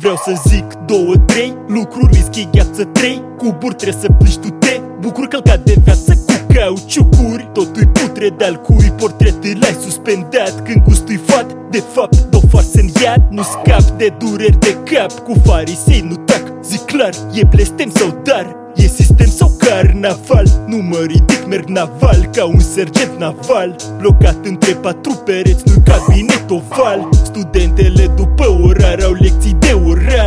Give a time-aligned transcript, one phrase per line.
[0.00, 3.22] Vreau să zic două, trei Lucruri, whisky, gheață, trei.
[3.36, 6.14] Cuburi trebuie să plici tu te Bucur călcat de viață.
[6.26, 10.62] Cu cauciucuri Totul-i putre de-al cui Portretul ai suspendat.
[10.64, 13.22] Când gustui fat De fapt, dă farsă în iad.
[13.30, 16.42] Nu scap de dureri de cap Cu farisei nu tac.
[16.62, 20.46] Zic clar, e blestem sau dar E sistem sau carnaval.
[20.66, 23.76] Nu mă ridic, merg naval Ca un sergent naval.
[23.98, 27.08] Blocat între patru pereți Nu cabinet oval.
[27.24, 29.79] Studentele după orar Au lecții de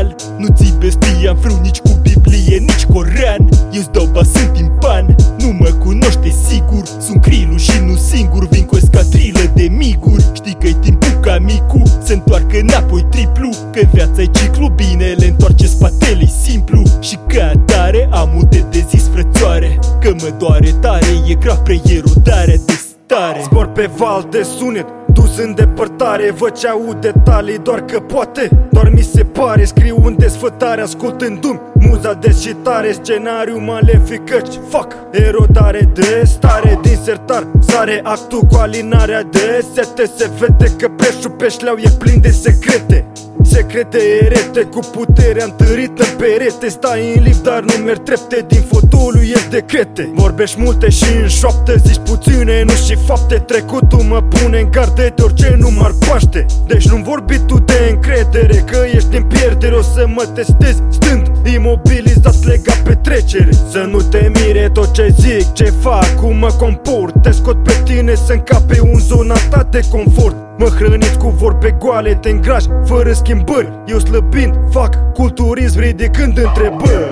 [0.03, 5.15] oral Nu ții bestia în frâu nici cu Biblie, nici Coran Eu-ți dau basând timpan
[5.39, 6.83] Nu mă cunoște sigur.
[6.99, 10.25] Sunt crilu și nu singur Vin cu escatrilă de miguri.
[10.33, 13.49] Știi că-i timpul ca micu Se întoarcă înapoi triplu.
[13.71, 16.81] Că viața-i ciclu Bine le întoarce spatele simplu.
[16.99, 22.55] Și ca atare am multe de zis frățoare Că mă doare tare E grav preierudarea
[22.65, 23.41] de stare.
[23.43, 28.67] Zbor pe val de sunet Dus în depărtare, văd ce aud detalii Doar că poate,
[28.71, 29.63] doar mi se pare.
[29.63, 36.79] Scriu în desfătare, ascultându-mi Muza de tare, scenariu malefic Căci fac erodare de stare.
[36.81, 40.05] Din sertar, sare actul cu alinarea de sete.
[40.17, 43.05] Se vede că preșul peșleau e plin de secrete.
[43.43, 46.67] Secrete erete cu puterea întărită în perete.
[46.67, 48.61] Stai în lift dar nu merg trepte Din
[48.93, 53.35] fotoliu ies decrete Vorbești multe și în șoapte Zici puține, nu și fapte.
[53.35, 57.89] Trecutul mă pune în garde de orice nu m-ar paște Deci nu vorbi tu de
[57.91, 63.49] încredere Că ești în pierdere, o să mă testezi Stând imobilizat legat pe trecere.
[63.51, 67.21] Să nu te mire tot ce zic, ce fac, cum mă comport.
[67.21, 70.35] Te scot pe tine să încape un zona ta de confort.
[70.57, 73.71] Mă hrăniți cu vorbe goale, te îngrași fără schimbări.
[73.85, 77.11] Eu slăbind, fac culturism ridicând întrebări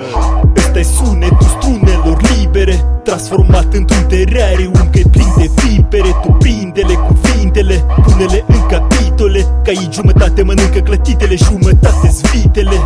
[0.82, 8.44] Ăsta-i sunetul strunelor libere Transformat într-un terariu încă plin de vipere Tu prinde-le cuvintele, pune-le
[8.46, 12.76] în capitole Ca ei jumătate mănâncă clătitele, jumătate zvitele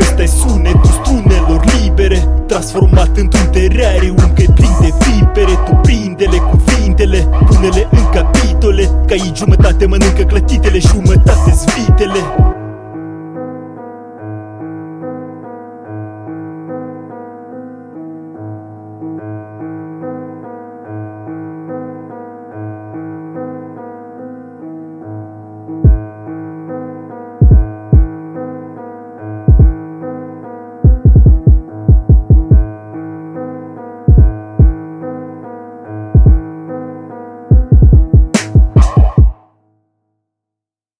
[0.00, 7.81] Ăsta-i sunetul strunelor libere Transformat într-un terariu încă plin de vipere Tu prinde-le cuvintele, pune-le